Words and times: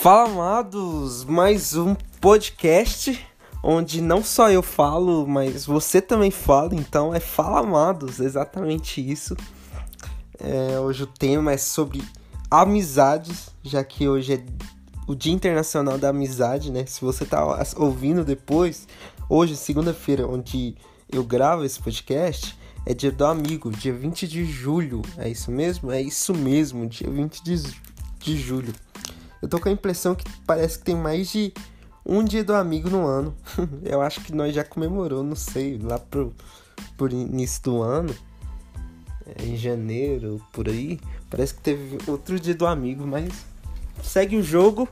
Fala 0.00 0.30
amados, 0.30 1.24
mais 1.24 1.74
um 1.74 1.92
podcast 2.20 3.20
onde 3.60 4.00
não 4.00 4.22
só 4.22 4.48
eu 4.48 4.62
falo, 4.62 5.26
mas 5.26 5.66
você 5.66 6.00
também 6.00 6.30
fala, 6.30 6.72
então 6.76 7.12
é 7.12 7.18
Fala 7.18 7.58
Amados, 7.58 8.20
exatamente 8.20 9.00
isso. 9.00 9.36
É, 10.38 10.78
hoje 10.78 11.02
o 11.02 11.06
tema 11.06 11.50
é 11.50 11.56
sobre 11.56 12.00
amizades, 12.48 13.50
já 13.60 13.82
que 13.82 14.08
hoje 14.08 14.34
é 14.34 14.44
o 15.04 15.16
Dia 15.16 15.32
Internacional 15.32 15.98
da 15.98 16.10
Amizade, 16.10 16.70
né? 16.70 16.86
Se 16.86 17.00
você 17.00 17.24
tá 17.24 17.44
ouvindo 17.76 18.24
depois, 18.24 18.86
hoje, 19.28 19.56
segunda-feira, 19.56 20.28
onde 20.28 20.76
eu 21.10 21.24
gravo 21.24 21.64
esse 21.64 21.80
podcast, 21.80 22.56
é 22.86 22.94
dia 22.94 23.10
do 23.10 23.26
amigo, 23.26 23.68
dia 23.72 23.92
20 23.92 24.28
de 24.28 24.44
julho. 24.44 25.02
É 25.16 25.28
isso 25.28 25.50
mesmo? 25.50 25.90
É 25.90 26.00
isso 26.00 26.32
mesmo, 26.32 26.86
dia 26.86 27.10
20 27.10 27.42
de, 27.42 27.62
de 28.20 28.36
julho. 28.36 28.72
Eu 29.40 29.48
tô 29.48 29.60
com 29.60 29.68
a 29.68 29.72
impressão 29.72 30.14
que 30.14 30.24
parece 30.46 30.78
que 30.78 30.84
tem 30.84 30.96
mais 30.96 31.30
de 31.30 31.52
um 32.04 32.24
dia 32.24 32.42
do 32.42 32.54
amigo 32.54 32.88
no 32.88 33.06
ano. 33.06 33.34
eu 33.84 34.00
acho 34.00 34.22
que 34.22 34.34
nós 34.34 34.54
já 34.54 34.64
comemorou, 34.64 35.22
não 35.22 35.36
sei, 35.36 35.78
lá 35.78 35.98
pro, 35.98 36.34
por 36.96 37.12
início 37.12 37.62
do 37.62 37.82
ano, 37.82 38.14
é, 39.26 39.44
em 39.44 39.56
janeiro, 39.56 40.42
por 40.52 40.68
aí. 40.68 40.98
Parece 41.30 41.54
que 41.54 41.60
teve 41.60 41.98
outro 42.06 42.40
dia 42.40 42.54
do 42.54 42.66
amigo, 42.66 43.06
mas 43.06 43.32
segue 44.02 44.36
o 44.36 44.42
jogo. 44.42 44.88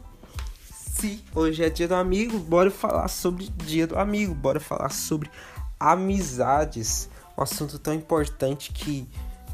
Se 0.71 1.23
hoje 1.35 1.63
é 1.65 1.71
dia 1.71 1.89
do 1.89 1.95
amigo, 1.95 2.39
bora 2.39 2.71
falar 2.71 3.09
sobre 3.09 3.49
dia 3.49 3.87
do 3.87 3.99
amigo, 3.99 4.35
bora 4.35 4.61
falar 4.61 4.91
sobre 4.91 5.31
amizades. 5.81 7.09
Um 7.37 7.43
assunto 7.43 7.79
tão 7.79 7.93
importante 7.93 8.73
que 8.73 9.07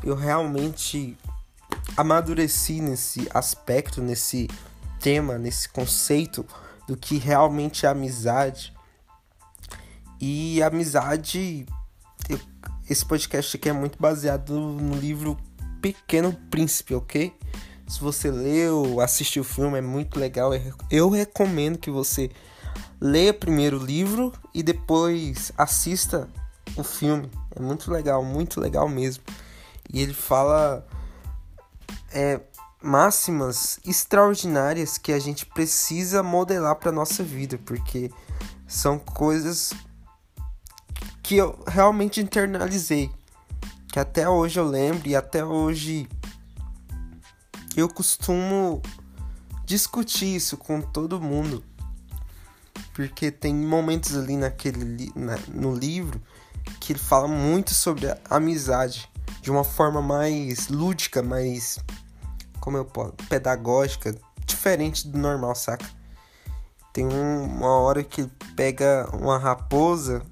eu 0.05 0.15
realmente 0.15 1.17
amadureci 1.97 2.81
nesse 2.81 3.29
aspecto, 3.33 4.01
nesse 4.01 4.49
tema, 5.03 5.37
nesse 5.37 5.69
conceito 5.69 6.47
do 6.87 6.97
que 6.97 7.19
realmente 7.19 7.85
é 7.85 7.89
amizade. 7.89 8.73
E 10.21 10.63
amizade, 10.63 11.67
eu, 12.29 12.41
esse 12.89 13.05
podcast 13.05 13.57
aqui 13.57 13.69
é 13.69 13.73
muito 13.73 13.99
baseado 14.01 14.55
no 14.55 14.95
livro 14.95 15.37
Pequeno 15.83 16.33
Príncipe, 16.49 16.95
ok? 16.95 17.37
Se 17.89 18.01
você 18.01 18.31
leu, 18.31 19.01
assistiu 19.01 19.43
o 19.43 19.45
filme, 19.45 19.79
é 19.79 19.83
muito 19.83 20.19
legal. 20.19 20.53
Eu 20.89 21.11
recomendo 21.11 21.79
que 21.79 21.91
você 21.91 22.31
leia 23.01 23.35
primeiro 23.35 23.81
o 23.81 23.85
livro 23.85 24.33
e 24.55 24.63
depois 24.63 25.53
assista 25.59 26.29
o 26.77 26.85
filme. 26.85 27.29
É 27.55 27.61
muito 27.61 27.91
legal, 27.91 28.25
muito 28.25 28.61
legal 28.61 28.89
mesmo. 28.89 29.25
E 29.93 30.01
ele 30.01 30.15
fala 30.15 30.87
é, 32.13 32.41
máximas 32.83 33.79
extraordinárias 33.85 34.99
que 34.99 35.13
a 35.13 35.19
gente 35.19 35.47
precisa 35.47 36.23
modelar 36.23 36.77
para 36.77 36.93
nossa 36.93 37.23
vida, 37.23 37.59
porque 37.65 38.11
são 38.67 38.99
coisas 38.99 39.73
que 41.23 41.37
eu 41.37 41.63
realmente 41.67 42.21
internalizei, 42.21 43.11
que 43.89 43.99
até 43.99 44.29
hoje 44.29 44.59
eu 44.59 44.67
lembro 44.67 45.09
e 45.09 45.15
até 45.15 45.45
hoje 45.45 46.09
eu 47.77 47.89
costumo 47.89 48.83
discutir 49.65 50.35
isso 50.37 50.57
com 50.57 50.81
todo 50.81 51.21
mundo, 51.21 51.63
porque 52.95 53.31
tem 53.31 53.55
momentos 53.55 54.17
ali 54.17 54.37
naquele 54.37 55.13
na, 55.15 55.39
no 55.49 55.75
livro 55.75 56.21
que 56.81 56.93
ele 56.93 56.99
fala 56.99 57.29
muito 57.29 57.73
sobre 57.73 58.09
a 58.09 58.19
amizade 58.29 59.11
de 59.41 59.51
uma 59.51 59.65
forma 59.65 60.01
mais 60.01 60.69
lúdica, 60.69 61.23
mais 61.23 61.79
como 62.63 62.77
eu 62.77 62.85
posso, 62.85 63.13
pedagógica, 63.29 64.15
diferente 64.47 65.09
do 65.09 65.19
normal, 65.19 65.53
saca? 65.57 65.85
Tem 66.93 67.05
um, 67.05 67.45
uma 67.45 67.81
hora 67.81 68.05
que 68.05 68.29
pega 68.55 69.11
uma 69.13 69.37
raposa 69.37 70.23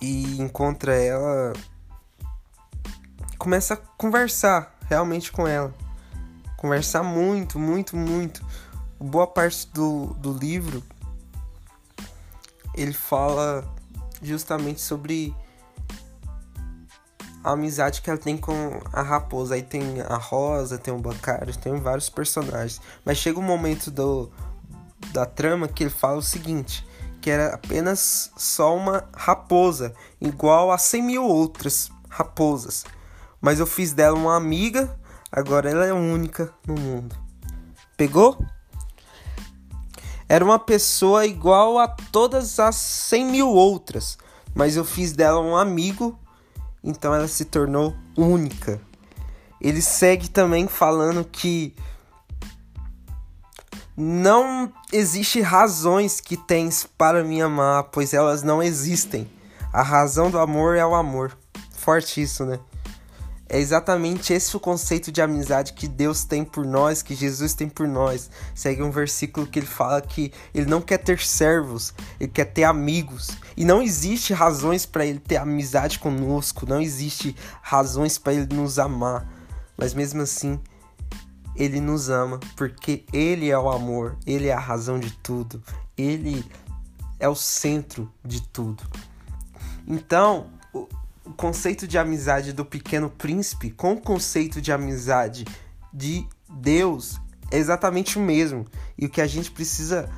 e 0.00 0.40
encontra 0.40 0.94
ela, 0.94 1.52
começa 3.36 3.74
a 3.74 3.76
conversar 3.76 4.78
realmente 4.88 5.32
com 5.32 5.48
ela, 5.48 5.74
conversar 6.56 7.02
muito, 7.02 7.58
muito, 7.58 7.96
muito. 7.96 8.46
Boa 9.00 9.26
parte 9.26 9.66
do, 9.72 10.14
do 10.14 10.32
livro 10.32 10.84
ele 12.76 12.92
fala 12.92 13.64
justamente 14.22 14.80
sobre 14.80 15.34
a 17.44 17.52
amizade 17.52 18.00
que 18.00 18.08
ela 18.08 18.18
tem 18.18 18.38
com 18.38 18.80
a 18.90 19.02
raposa. 19.02 19.54
Aí 19.54 19.62
tem 19.62 20.00
a 20.00 20.16
Rosa, 20.16 20.78
tem 20.78 20.92
o 20.92 20.98
Bancário, 20.98 21.54
tem 21.56 21.78
vários 21.78 22.08
personagens. 22.08 22.80
Mas 23.04 23.18
chega 23.18 23.38
um 23.38 23.42
momento 23.42 23.90
do, 23.90 24.32
da 25.12 25.26
trama 25.26 25.68
que 25.68 25.84
ele 25.84 25.90
fala 25.90 26.16
o 26.16 26.22
seguinte: 26.22 26.86
que 27.20 27.30
era 27.30 27.54
apenas 27.54 28.32
só 28.34 28.74
uma 28.74 29.04
raposa, 29.14 29.94
igual 30.18 30.72
a 30.72 30.78
100 30.78 31.02
mil 31.02 31.24
outras 31.24 31.90
raposas. 32.08 32.84
Mas 33.40 33.60
eu 33.60 33.66
fiz 33.66 33.92
dela 33.92 34.16
uma 34.16 34.34
amiga, 34.34 34.98
agora 35.30 35.70
ela 35.70 35.84
é 35.84 35.92
única 35.92 36.50
no 36.66 36.74
mundo. 36.74 37.14
Pegou? 37.94 38.38
Era 40.26 40.42
uma 40.42 40.58
pessoa 40.58 41.26
igual 41.26 41.78
a 41.78 41.86
todas 41.86 42.58
as 42.58 42.76
100 42.76 43.26
mil 43.26 43.48
outras, 43.50 44.16
mas 44.54 44.74
eu 44.74 44.84
fiz 44.84 45.12
dela 45.12 45.40
um 45.40 45.54
amigo 45.54 46.18
então 46.84 47.14
ela 47.14 47.26
se 47.26 47.46
tornou 47.46 47.96
única. 48.16 48.78
Ele 49.60 49.80
segue 49.80 50.28
também 50.28 50.68
falando 50.68 51.24
que 51.24 51.74
não 53.96 54.70
existe 54.92 55.40
razões 55.40 56.20
que 56.20 56.36
tens 56.36 56.84
para 56.98 57.24
me 57.24 57.40
amar, 57.40 57.84
pois 57.84 58.12
elas 58.12 58.42
não 58.42 58.62
existem. 58.62 59.30
A 59.72 59.82
razão 59.82 60.30
do 60.30 60.38
amor 60.38 60.76
é 60.76 60.84
o 60.84 60.94
amor. 60.94 61.36
Forte 61.72 62.20
isso, 62.20 62.44
né? 62.44 62.60
É 63.48 63.58
exatamente 63.58 64.32
esse 64.32 64.56
o 64.56 64.60
conceito 64.60 65.12
de 65.12 65.20
amizade 65.20 65.74
que 65.74 65.86
Deus 65.86 66.24
tem 66.24 66.44
por 66.44 66.64
nós, 66.64 67.02
que 67.02 67.14
Jesus 67.14 67.52
tem 67.52 67.68
por 67.68 67.86
nós. 67.86 68.30
Segue 68.54 68.82
um 68.82 68.90
versículo 68.90 69.46
que 69.46 69.58
ele 69.58 69.66
fala 69.66 70.00
que 70.00 70.32
ele 70.54 70.66
não 70.66 70.80
quer 70.80 70.98
ter 70.98 71.20
servos, 71.20 71.92
ele 72.18 72.30
quer 72.30 72.46
ter 72.46 72.64
amigos. 72.64 73.36
E 73.56 73.64
não 73.64 73.82
existe 73.82 74.32
razões 74.32 74.86
para 74.86 75.04
ele 75.04 75.18
ter 75.18 75.36
amizade 75.36 75.98
conosco, 75.98 76.66
não 76.66 76.80
existe 76.80 77.36
razões 77.60 78.16
para 78.16 78.32
ele 78.32 78.54
nos 78.54 78.78
amar. 78.78 79.28
Mas 79.76 79.92
mesmo 79.92 80.22
assim, 80.22 80.58
ele 81.54 81.80
nos 81.80 82.08
ama 82.08 82.40
porque 82.56 83.04
ele 83.12 83.50
é 83.50 83.58
o 83.58 83.70
amor, 83.70 84.16
ele 84.26 84.48
é 84.48 84.54
a 84.54 84.58
razão 84.58 84.98
de 84.98 85.12
tudo, 85.12 85.62
ele 85.96 86.44
é 87.20 87.28
o 87.28 87.34
centro 87.34 88.10
de 88.24 88.42
tudo. 88.42 88.82
Então, 89.86 90.50
conceito 91.34 91.86
de 91.86 91.98
amizade 91.98 92.52
do 92.52 92.64
Pequeno 92.64 93.10
Príncipe 93.10 93.70
com 93.70 93.92
o 93.92 94.00
conceito 94.00 94.60
de 94.60 94.72
amizade 94.72 95.44
de 95.92 96.26
Deus 96.48 97.20
é 97.50 97.58
exatamente 97.58 98.18
o 98.18 98.22
mesmo. 98.22 98.64
E 98.96 99.06
o 99.06 99.10
que 99.10 99.20
a 99.20 99.26
gente 99.26 99.50
precisa 99.50 100.08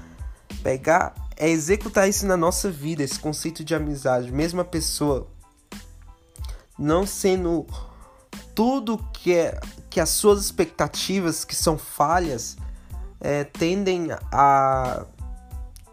pegar 0.62 1.15
é 1.37 1.49
executar 1.49 2.09
isso 2.09 2.27
na 2.27 2.37
nossa 2.37 2.71
vida, 2.71 3.03
esse 3.03 3.19
conceito 3.19 3.65
de 3.65 3.75
amizade. 3.75 4.32
Mesma 4.32 4.65
pessoa 4.65 5.27
não 6.78 7.06
sendo 7.06 7.66
tudo 8.54 8.98
que 9.12 9.34
é 9.34 9.60
que 9.91 10.00
as 10.00 10.10
suas 10.10 10.43
expectativas 10.43 11.44
que 11.44 11.54
são 11.54 11.78
falhas 11.78 12.56
é, 13.21 13.44
tendem 13.44 14.09
a 14.33 15.04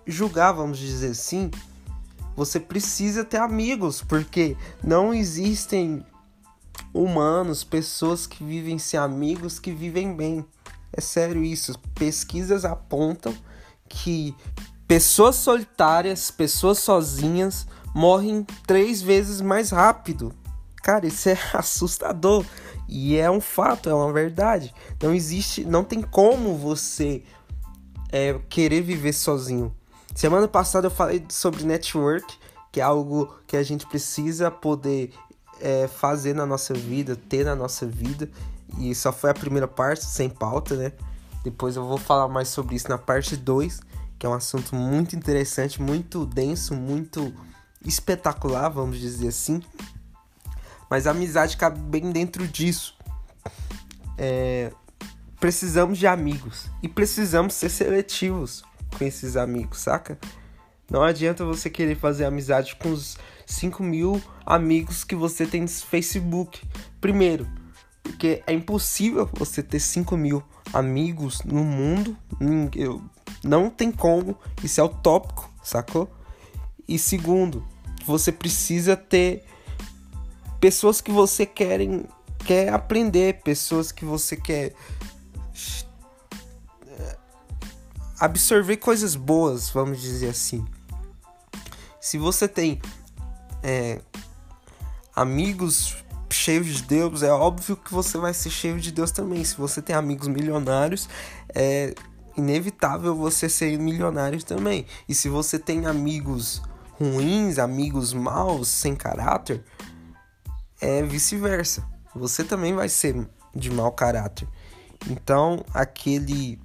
julgar, 0.06 0.52
vamos 0.52 0.78
dizer 0.78 1.12
assim, 1.12 1.50
você 2.36 2.60
precisa 2.60 3.24
ter 3.24 3.38
amigos, 3.38 4.02
porque 4.02 4.58
não 4.84 5.14
existem 5.14 6.06
humanos, 6.94 7.64
pessoas 7.64 8.28
que 8.28 8.44
vivem 8.44 8.78
sem 8.78 9.00
amigos 9.00 9.60
que 9.60 9.72
vivem 9.72 10.16
bem. 10.16 10.46
É 10.92 11.02
sério 11.02 11.44
isso. 11.44 11.78
Pesquisas 11.96 12.66
apontam 12.66 13.36
que 13.90 14.36
pessoas 14.88 15.36
solitárias, 15.36 16.30
pessoas 16.30 16.80
sozinhas 16.80 17.68
morrem 17.94 18.46
três 18.66 19.02
vezes 19.02 19.42
mais 19.42 19.72
rápido. 19.72 20.34
Cara, 20.78 21.08
isso 21.08 21.30
é 21.30 21.38
assustador 21.54 22.46
e 22.88 23.16
é 23.16 23.30
um 23.30 23.42
fato, 23.42 23.90
é 23.90 23.94
uma 23.94 24.12
verdade. 24.12 24.74
Não 25.02 25.14
existe, 25.14 25.64
não 25.64 25.84
tem 25.84 26.02
como 26.02 26.56
você 26.58 27.24
é, 28.12 28.40
querer 28.50 28.82
viver 28.82 29.14
sozinho. 29.14 29.74
Semana 30.16 30.48
passada 30.48 30.88
eu 30.88 30.92
falei 30.92 31.26
sobre 31.30 31.64
network, 31.64 32.38
que 32.72 32.80
é 32.80 32.84
algo 32.84 33.36
que 33.48 33.58
a 33.58 33.64
gente 33.64 33.86
precisa 33.88 34.52
poder 34.52 35.12
é, 35.60 35.88
fazer 35.88 36.36
na 36.36 36.46
nossa 36.46 36.74
vida, 36.74 37.16
ter 37.16 37.44
na 37.44 37.56
nossa 37.56 37.86
vida. 37.86 38.30
E 38.78 38.94
só 38.94 39.12
foi 39.12 39.32
a 39.32 39.34
primeira 39.34 39.68
parte, 39.68 40.06
sem 40.06 40.30
pauta, 40.30 40.76
né? 40.76 40.92
Depois 41.44 41.76
eu 41.76 41.86
vou 41.86 41.98
falar 41.98 42.28
mais 42.28 42.48
sobre 42.48 42.76
isso 42.76 42.88
na 42.90 42.98
parte 42.98 43.36
2, 43.36 43.82
que 44.18 44.26
é 44.26 44.30
um 44.30 44.34
assunto 44.34 44.76
muito 44.76 45.16
interessante, 45.16 45.82
muito 45.82 46.26
denso, 46.26 46.76
muito 46.76 47.34
espetacular, 47.86 48.70
vamos 48.70 49.00
dizer 49.00 49.30
assim. 49.30 49.62
Mas 50.90 51.08
a 51.08 51.12
amizade 51.12 51.58
cabe 51.58 51.80
bem 51.80 52.12
dentro 52.12 52.48
disso. 52.48 52.96
É, 54.18 54.72
precisamos 55.40 55.98
de 55.98 56.06
amigos 56.06 56.70
e 56.84 56.88
precisamos 56.88 57.56
ser 57.56 57.70
seletivos 57.70 58.64
com 58.98 59.04
esses 59.04 59.36
amigos, 59.36 59.80
saca? 59.80 60.18
Não 60.90 61.02
adianta 61.02 61.44
você 61.46 61.70
querer 61.70 61.96
fazer 61.96 62.26
amizade 62.26 62.76
com 62.76 62.92
os 62.92 63.18
5 63.46 63.82
mil 63.82 64.22
amigos 64.46 65.04
que 65.04 65.16
você 65.16 65.46
tem 65.46 65.62
no 65.62 65.68
Facebook. 65.68 66.62
Primeiro, 67.02 67.48
porque 68.04 68.44
é 68.46 68.54
impossível 68.54 69.30
você 69.34 69.64
ter 69.64 69.80
5 69.80 70.16
mil 70.16 70.44
amigos 70.72 71.42
no 71.44 71.64
mundo. 71.64 72.18
Não 73.44 73.70
tem 73.70 73.92
como. 73.92 74.38
Isso 74.64 74.80
é 74.80 74.84
utópico, 74.84 75.50
sacou? 75.64 76.12
E 76.88 77.00
segundo, 77.00 77.66
você 78.06 78.32
precisa 78.32 78.96
ter 78.96 79.46
pessoas 80.60 81.02
que 81.02 81.12
você 81.12 81.46
querem 81.46 82.06
quer 82.46 82.74
aprender, 82.74 83.42
pessoas 83.42 83.90
que 83.92 84.04
você 84.04 84.36
quer 84.36 84.74
absorver 88.24 88.78
coisas 88.78 89.18
boas, 89.18 89.70
vamos 89.70 90.00
dizer 90.00 90.30
assim. 90.30 90.64
Se 92.00 92.18
você 92.18 92.48
tem 92.48 92.82
é, 93.62 94.00
amigos 95.14 95.98
cheios 96.30 96.68
de 96.68 96.84
Deus, 96.84 97.22
é 97.22 97.34
óbvio 97.34 97.76
que 97.76 97.94
você 97.94 98.18
vai 98.18 98.34
ser 98.34 98.50
cheio 98.50 98.80
de 98.80 98.94
Deus 98.94 99.12
também. 99.12 99.44
Se 99.44 99.58
você 99.58 99.82
tem 99.82 99.94
amigos 99.94 100.30
milionários, 100.30 101.10
é 101.54 101.94
inevitável 102.38 103.14
você 103.14 103.50
ser 103.50 103.78
milionário 103.78 104.42
também. 104.42 104.86
E 105.08 105.14
se 105.14 105.28
você 105.28 105.60
tem 105.60 105.86
amigos 105.86 106.62
ruins, 106.98 107.60
amigos 107.60 108.14
maus, 108.14 108.70
sem 108.70 108.96
caráter, 108.96 109.62
é 110.80 111.04
vice-versa. 111.04 111.86
Você 112.16 112.46
também 112.46 112.74
vai 112.74 112.88
ser 112.88 113.28
de 113.54 113.70
mau 113.70 113.92
caráter. 113.92 114.48
Então, 115.10 115.66
aquele 115.74 116.58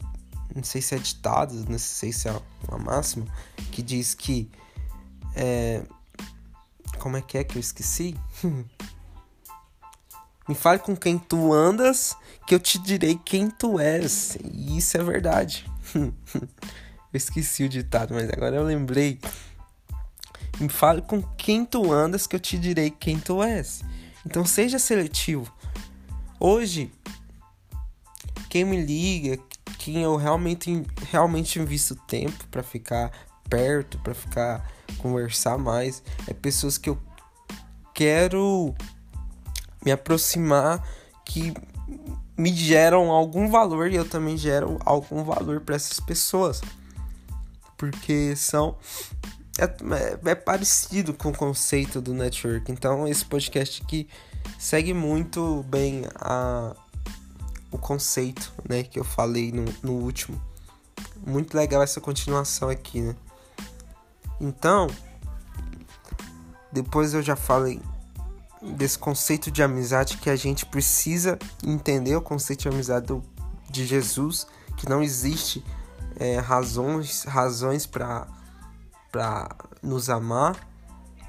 não 0.59 0.65
sei 0.65 0.83
se 0.83 0.95
é 0.95 0.99
ditado, 0.99 1.55
não 1.69 1.79
sei 1.79 2.13
se 2.13 2.29
é 2.29 2.43
uma 2.67 2.79
máxima, 2.79 3.27
que 3.71 3.81
diz 3.81 4.13
que. 4.13 4.51
É, 5.37 5.83
como 6.99 7.17
é 7.17 7.23
que 7.23 7.39
é 7.39 7.45
que 7.45 7.57
eu 7.57 7.61
esqueci? 7.61 8.17
Me 10.49 10.55
fale 10.55 10.79
com 10.81 10.97
quem 10.97 11.19
tu 11.19 11.53
andas, 11.53 12.17
que 12.47 12.55
eu 12.55 12.59
te 12.59 12.79
direi 12.79 13.21
quem 13.23 13.51
tu 13.51 13.79
és. 13.79 14.37
E 14.43 14.79
isso 14.79 14.97
é 14.97 15.03
verdade. 15.03 15.71
eu 15.95 16.13
esqueci 17.13 17.65
o 17.65 17.69
ditado, 17.69 18.15
mas 18.15 18.29
agora 18.31 18.57
eu 18.57 18.65
lembrei. 18.65 19.21
Me 20.59 20.71
fale 20.71 21.03
com 21.03 21.23
quem 21.37 21.67
tu 21.67 21.93
andas, 21.93 22.27
que 22.27 22.35
eu 22.35 22.41
te 22.41 22.59
direi 22.59 22.91
quem 22.91 23.21
tu 23.21 23.43
és. 23.43 23.85
Então 24.25 24.45
seja 24.45 24.79
seletivo. 24.79 25.53
Hoje, 26.41 26.91
quem 28.49 28.65
me 28.65 28.83
liga, 28.83 29.37
eu 29.97 30.17
realmente, 30.17 30.85
realmente 31.11 31.59
invisto 31.59 31.95
tempo 31.95 32.47
para 32.51 32.63
ficar 32.63 33.11
perto, 33.49 33.99
para 33.99 34.15
ficar 34.15 34.71
conversar 34.99 35.59
mais, 35.59 36.03
é 36.27 36.35
pessoas 36.35 36.79
que 36.79 36.91
eu 36.91 36.99
quero 37.95 38.75
me 39.85 39.93
aproximar, 39.93 40.87
que 41.25 41.53
me 42.37 42.55
geram 42.55 43.11
algum 43.11 43.49
valor 43.49 43.91
e 43.91 43.97
eu 43.97 44.09
também 44.09 44.37
gero 44.37 44.79
algum 44.85 45.25
valor 45.25 45.61
para 45.61 45.77
essas 45.77 45.99
pessoas. 46.01 46.61
Porque 47.77 48.35
são 48.37 48.77
é, 49.59 49.65
é, 49.65 50.31
é, 50.31 50.35
parecido 50.35 51.13
com 51.13 51.31
o 51.31 51.37
conceito 51.37 52.01
do 52.01 52.15
network. 52.15 52.71
Então 52.71 53.07
esse 53.07 53.25
podcast 53.25 53.83
aqui 53.83 54.09
segue 54.59 54.95
muito 54.95 55.65
bem 55.69 56.05
a 56.15 56.77
o 57.71 57.79
conceito, 57.79 58.53
né, 58.69 58.83
que 58.83 58.99
eu 58.99 59.05
falei 59.05 59.53
no, 59.53 59.65
no 59.83 59.93
último. 59.93 60.41
Muito 61.27 61.57
legal 61.57 61.83
essa 61.83 62.01
continuação 62.01 62.69
aqui, 62.69 63.01
né? 63.01 63.15
Então, 64.41 64.87
depois 66.73 67.15
eu 67.15 67.23
já 67.23 67.37
falei 67.37 67.81
desse 68.63 68.99
conceito 68.99 69.51
de 69.51 69.63
amizade 69.63 70.17
que 70.19 70.31
a 70.31 70.37
gente 70.37 70.67
precisa 70.67 71.39
entender 71.65 72.17
o 72.17 72.23
conceito 72.23 72.63
de 72.63 72.69
amizade 72.69 73.07
do, 73.07 73.23
de 73.71 73.87
Jesus, 73.87 74.47
que 74.77 74.89
não 74.89 75.03
existe 75.03 75.65
é, 76.17 76.39
razões 76.39 77.25
razões 77.25 77.87
para 77.87 78.27
para 79.11 79.49
nos 79.83 80.11
amar, 80.11 80.55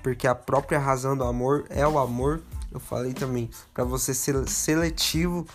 porque 0.04 0.28
a 0.28 0.36
própria 0.36 0.78
razão 0.78 1.16
do 1.16 1.24
amor 1.24 1.66
é 1.70 1.88
o 1.88 1.98
amor. 1.98 2.42
Eu 2.72 2.80
falei 2.80 3.14
também 3.14 3.50
para 3.74 3.84
você 3.84 4.14
ser 4.14 4.48
seletivo 4.48 5.48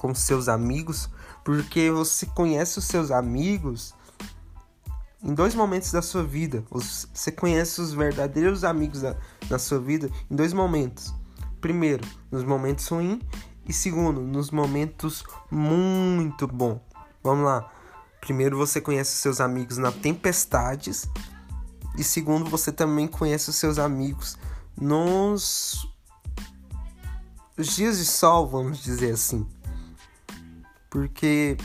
com 0.00 0.14
seus 0.14 0.48
amigos, 0.48 1.10
porque 1.44 1.90
você 1.90 2.24
conhece 2.24 2.78
os 2.78 2.86
seus 2.86 3.10
amigos 3.10 3.94
em 5.22 5.34
dois 5.34 5.54
momentos 5.54 5.92
da 5.92 6.00
sua 6.00 6.24
vida. 6.24 6.64
Você 6.70 7.30
conhece 7.30 7.82
os 7.82 7.92
verdadeiros 7.92 8.64
amigos 8.64 9.02
da, 9.02 9.58
sua 9.58 9.78
vida 9.78 10.10
em 10.30 10.34
dois 10.34 10.54
momentos. 10.54 11.14
Primeiro, 11.60 12.02
nos 12.32 12.44
momentos 12.44 12.88
ruins 12.88 13.20
e 13.68 13.74
segundo, 13.74 14.22
nos 14.22 14.50
momentos 14.50 15.22
muito 15.50 16.46
bom. 16.46 16.82
Vamos 17.22 17.44
lá. 17.44 17.70
Primeiro 18.22 18.56
você 18.56 18.80
conhece 18.80 19.12
os 19.12 19.20
seus 19.20 19.38
amigos 19.38 19.76
na 19.76 19.92
tempestades 19.92 21.06
e 21.98 22.02
segundo 22.02 22.48
você 22.48 22.72
também 22.72 23.06
conhece 23.06 23.50
os 23.50 23.56
seus 23.56 23.78
amigos 23.78 24.38
nos 24.80 25.86
dias 27.58 27.98
de 27.98 28.06
sol, 28.06 28.48
vamos 28.48 28.82
dizer 28.82 29.12
assim. 29.12 29.46
Porque 30.90 31.56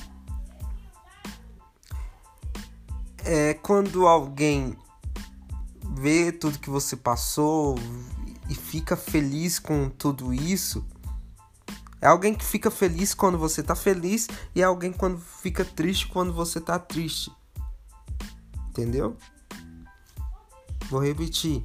é 3.26 3.56
quando 3.56 4.08
alguém 4.08 4.78
vê 5.98 6.32
tudo 6.32 6.60
que 6.60 6.70
você 6.70 6.96
passou 6.96 7.76
e 8.48 8.54
fica 8.54 8.96
feliz 8.96 9.58
com 9.58 9.90
tudo 9.90 10.32
isso. 10.32 10.86
É 12.00 12.08
alguém 12.08 12.36
que 12.36 12.46
fica 12.46 12.70
feliz 12.70 13.16
quando 13.16 13.38
você 13.38 13.64
tá 13.64 13.76
feliz 13.76 14.28
e 14.54 14.62
é 14.62 14.66
alguém 14.66 14.94
quando 14.94 15.18
fica 15.18 15.66
triste 15.66 16.08
quando 16.08 16.32
você 16.32 16.62
tá 16.62 16.78
triste. 16.78 17.32
Entendeu? 18.70 19.18
Vou 20.88 21.02
repetir. 21.02 21.64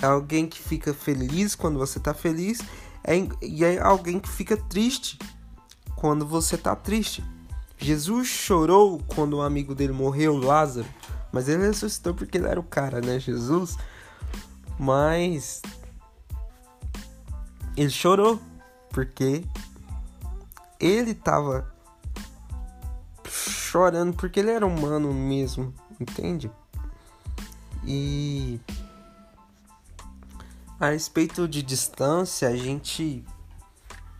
É 0.00 0.06
alguém 0.06 0.48
que 0.48 0.58
fica 0.58 0.94
feliz 0.94 1.54
quando 1.54 1.78
você 1.78 2.00
tá 2.00 2.14
feliz 2.14 2.60
é, 3.04 3.14
e 3.42 3.64
é 3.64 3.78
alguém 3.80 4.18
que 4.18 4.28
fica 4.28 4.56
triste 4.56 5.18
quando 6.02 6.26
você 6.26 6.58
tá 6.58 6.74
triste. 6.74 7.24
Jesus 7.78 8.26
chorou 8.26 9.00
quando 9.14 9.36
um 9.36 9.40
amigo 9.40 9.72
dele 9.72 9.92
morreu, 9.92 10.36
Lázaro, 10.36 10.88
mas 11.30 11.48
ele 11.48 11.64
ressuscitou 11.64 12.12
porque 12.12 12.38
ele 12.38 12.48
era 12.48 12.58
o 12.58 12.64
cara, 12.64 13.00
né? 13.00 13.20
Jesus. 13.20 13.78
Mas 14.76 15.62
ele 17.76 17.88
chorou 17.88 18.42
porque 18.90 19.44
ele 20.80 21.14
tava 21.14 21.72
chorando 23.24 24.12
porque 24.16 24.40
ele 24.40 24.50
era 24.50 24.66
humano 24.66 25.14
mesmo, 25.14 25.72
entende? 26.00 26.50
E 27.84 28.60
a 30.80 30.90
respeito 30.90 31.46
de 31.46 31.62
distância, 31.62 32.48
a 32.48 32.56
gente 32.56 33.24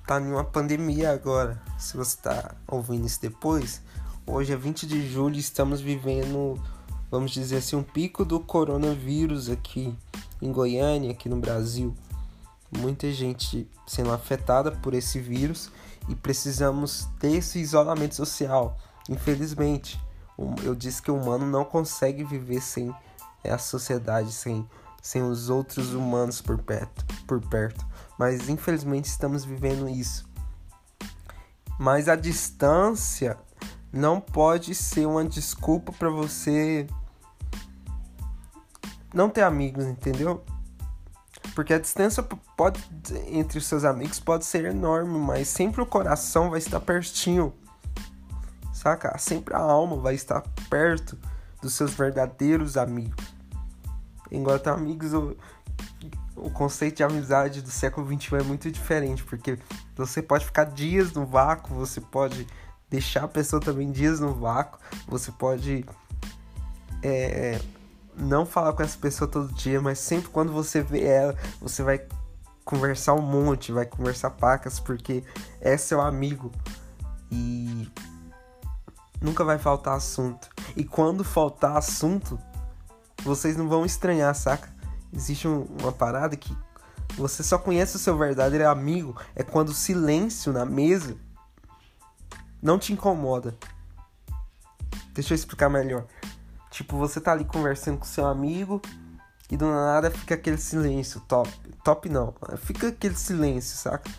tá 0.06 0.21
em 0.21 0.32
uma 0.32 0.44
pandemia 0.44 1.12
agora. 1.12 1.61
Se 1.78 1.97
você 1.97 2.16
tá 2.16 2.54
ouvindo 2.66 3.06
isso 3.06 3.21
depois, 3.21 3.80
hoje 4.26 4.52
é 4.52 4.56
20 4.56 4.87
de 4.87 5.09
julho, 5.09 5.37
estamos 5.37 5.80
vivendo, 5.80 6.61
vamos 7.11 7.30
dizer 7.30 7.59
assim, 7.59 7.76
um 7.76 7.82
pico 7.82 8.25
do 8.25 8.40
coronavírus 8.40 9.49
aqui 9.49 9.97
em 10.40 10.50
Goiânia, 10.50 11.12
aqui 11.12 11.28
no 11.28 11.37
Brasil. 11.37 11.94
Muita 12.71 13.11
gente 13.12 13.68
sendo 13.87 14.12
afetada 14.12 14.73
por 14.73 14.94
esse 14.94 15.21
vírus 15.21 15.71
e 16.09 16.14
precisamos 16.14 17.06
ter 17.21 17.37
esse 17.37 17.59
isolamento 17.59 18.14
social. 18.14 18.78
Infelizmente, 19.09 20.00
eu 20.64 20.75
disse 20.75 21.02
que 21.02 21.11
o 21.11 21.16
humano 21.16 21.47
não 21.47 21.64
consegue 21.64 22.25
viver 22.25 22.61
sem 22.61 22.92
a 23.44 23.59
sociedade, 23.59 24.32
sem, 24.32 24.66
sem 25.02 25.23
os 25.23 25.50
outros 25.50 25.92
humanos 25.92 26.40
por 26.40 26.59
perto. 26.59 27.04
Por 27.26 27.40
perto 27.40 27.92
mas 28.23 28.49
infelizmente 28.49 29.07
estamos 29.07 29.45
vivendo 29.45 29.88
isso. 29.88 30.25
Mas 31.76 32.09
a 32.09 32.14
distância 32.14 33.37
não 33.93 34.21
pode 34.21 34.76
ser 34.76 35.07
uma 35.07 35.25
desculpa 35.25 35.91
para 35.91 36.09
você 36.09 36.87
não 39.12 39.29
ter 39.29 39.43
amigos, 39.43 39.87
entendeu? 39.87 40.45
Porque 41.52 41.75
a 41.75 41.81
distância 41.81 42.23
pode 42.57 42.81
entre 43.26 43.59
os 43.59 43.67
seus 43.67 43.83
amigos 43.83 44.21
pode 44.21 44.45
ser 44.45 44.67
enorme, 44.67 45.19
mas 45.19 45.49
sempre 45.49 45.83
o 45.83 45.87
coração 45.87 46.49
vai 46.49 46.61
estar 46.61 46.79
pertinho. 46.79 47.52
Saca? 48.73 49.19
Sempre 49.19 49.52
a 49.52 49.59
alma 49.59 49.97
vai 49.97 50.14
estar 50.14 50.43
perto 50.71 51.19
dos 51.61 51.75
seus 51.75 51.93
verdadeiros 51.93 52.76
amigos. 52.76 53.35
Enquanto 54.31 54.69
amigos 54.69 55.12
o 56.37 56.51
conceito 56.51 56.97
de 56.97 57.05
amizade 57.05 57.62
do 57.62 57.71
século 57.71 58.07
XXI 58.07 58.37
é 58.37 58.43
muito 58.43 58.71
diferente, 58.71 59.23
porque 59.25 59.59
você 59.95 60.23
pode 60.23 60.45
ficar 60.45 60.65
dias 60.65 61.12
no 61.12 61.27
vácuo, 61.27 61.75
você 61.75 62.01
pode 62.01 62.47
deixar 62.89 63.25
a 63.25 63.29
pessoa 63.29 63.61
também 63.61 63.91
dias 63.91 64.21
no 64.21 64.35
vácuo, 64.35 64.79
você 65.07 65.31
pode 65.33 65.85
é, 67.03 67.61
não 68.17 68.47
falar 68.47 68.73
com 68.73 68.83
essa 68.83 68.99
pessoa 68.99 69.31
todo 69.31 69.53
dia, 69.55 69.81
mas 69.81 69.99
sempre 69.99 70.29
quando 70.31 70.53
você 70.53 70.83
vê 70.83 71.05
ela, 71.05 71.37
você 71.61 71.83
vai 71.83 72.07
conversar 72.65 73.15
um 73.15 73.23
monte, 73.23 73.73
vai 73.73 73.87
conversar 73.87 74.31
pacas, 74.31 74.79
porque 74.79 75.25
é 75.61 75.77
seu 75.77 76.01
amigo 76.01 76.53
e 77.31 77.91
nunca 79.21 79.45
vai 79.45 79.59
faltar 79.59 79.97
assunto. 79.97 80.49
E 80.77 80.85
quando 80.85 81.25
faltar 81.25 81.77
assunto, 81.77 82.39
vocês 83.23 83.57
não 83.57 83.69
vão 83.69 83.85
estranhar, 83.85 84.35
saca? 84.35 84.72
Existe 85.12 85.47
um, 85.47 85.64
uma 85.81 85.92
parada 85.92 86.37
que 86.37 86.57
você 87.16 87.42
só 87.42 87.59
conhece 87.59 87.97
o 87.97 87.99
seu 87.99 88.16
verdadeiro 88.16 88.69
amigo 88.69 89.16
é 89.35 89.42
quando 89.42 89.69
o 89.69 89.75
silêncio 89.75 90.52
na 90.52 90.64
mesa 90.64 91.16
não 92.62 92.78
te 92.78 92.92
incomoda. 92.92 93.54
Deixa 95.12 95.35
eu 95.35 95.37
explicar 95.37 95.69
melhor. 95.69 96.07
Tipo, 96.71 96.97
você 96.97 97.21
tá 97.21 97.33
ali 97.33 97.45
conversando 97.45 97.99
com 97.99 98.04
seu 98.04 98.26
amigo 98.26 98.81
e 99.50 99.57
do 99.57 99.66
nada 99.66 100.11
fica 100.11 100.35
aquele 100.35 100.57
silêncio 100.57 101.21
top. 101.28 101.50
Top 101.85 102.09
não, 102.09 102.35
fica 102.57 102.88
aquele 102.88 103.16
silêncio, 103.16 103.76
saca? 103.76 104.11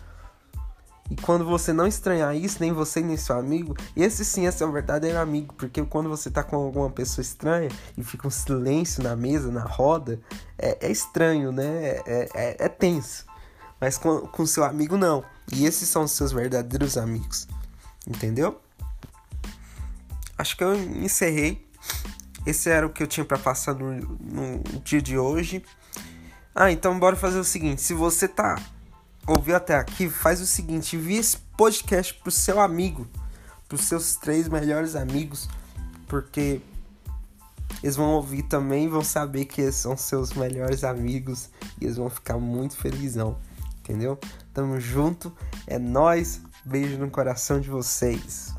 E 1.10 1.16
quando 1.16 1.44
você 1.44 1.72
não 1.72 1.86
estranhar 1.86 2.34
isso, 2.34 2.56
nem 2.60 2.72
você 2.72 3.00
nem 3.00 3.16
seu 3.16 3.36
amigo, 3.36 3.76
esse 3.94 4.24
sim 4.24 4.46
é 4.46 4.50
seu 4.50 4.72
verdadeiro 4.72 5.18
amigo. 5.18 5.54
Porque 5.54 5.82
quando 5.84 6.08
você 6.08 6.30
tá 6.30 6.42
com 6.42 6.56
alguma 6.56 6.88
pessoa 6.90 7.22
estranha 7.22 7.68
e 7.96 8.02
fica 8.02 8.26
um 8.26 8.30
silêncio 8.30 9.02
na 9.02 9.14
mesa, 9.14 9.50
na 9.50 9.62
roda, 9.62 10.18
é, 10.58 10.86
é 10.86 10.90
estranho, 10.90 11.52
né? 11.52 12.00
É, 12.06 12.28
é, 12.34 12.56
é, 12.58 12.68
tenso. 12.68 13.26
Mas 13.78 13.98
com, 13.98 14.20
com 14.20 14.46
seu 14.46 14.64
amigo, 14.64 14.96
não. 14.96 15.22
E 15.52 15.66
esses 15.66 15.88
são 15.88 16.04
os 16.04 16.12
seus 16.12 16.32
verdadeiros 16.32 16.96
amigos. 16.96 17.46
Entendeu? 18.06 18.58
Acho 20.38 20.56
que 20.56 20.64
eu 20.64 20.74
encerrei. 20.74 21.68
Esse 22.46 22.70
era 22.70 22.86
o 22.86 22.90
que 22.90 23.02
eu 23.02 23.06
tinha 23.06 23.24
para 23.24 23.38
passar 23.38 23.74
no, 23.74 23.92
no 23.94 24.62
dia 24.82 25.02
de 25.02 25.18
hoje. 25.18 25.62
Ah, 26.54 26.70
então 26.70 26.98
bora 26.98 27.16
fazer 27.16 27.38
o 27.38 27.44
seguinte: 27.44 27.82
se 27.82 27.92
você 27.92 28.26
tá 28.26 28.56
ouviu 29.26 29.56
até 29.56 29.74
aqui, 29.74 30.08
faz 30.08 30.40
o 30.40 30.46
seguinte: 30.46 30.96
envie 30.96 31.16
esse 31.16 31.36
podcast 31.56 32.14
pro 32.14 32.30
seu 32.30 32.60
amigo, 32.60 33.06
pros 33.68 33.82
seus 33.82 34.16
três 34.16 34.48
melhores 34.48 34.94
amigos, 34.94 35.48
porque 36.08 36.60
eles 37.82 37.96
vão 37.96 38.12
ouvir 38.12 38.42
também, 38.44 38.88
vão 38.88 39.04
saber 39.04 39.44
que 39.44 39.60
eles 39.60 39.74
são 39.74 39.96
seus 39.96 40.32
melhores 40.32 40.84
amigos 40.84 41.50
e 41.80 41.84
eles 41.84 41.96
vão 41.96 42.08
ficar 42.08 42.38
muito 42.38 42.76
felizão, 42.76 43.36
entendeu? 43.80 44.18
Tamo 44.52 44.78
junto, 44.80 45.32
é 45.66 45.78
nós, 45.78 46.40
beijo 46.64 46.98
no 46.98 47.10
coração 47.10 47.60
de 47.60 47.68
vocês. 47.68 48.54